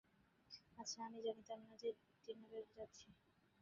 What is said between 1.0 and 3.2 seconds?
আমি জানতাম না যে ডিনারে যাচ্ছি।